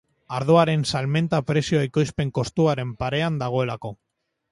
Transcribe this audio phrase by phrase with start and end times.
[0.35, 3.93] Ardoaren salmenta prezioa ekoizpen kostuaren parean dagoelako.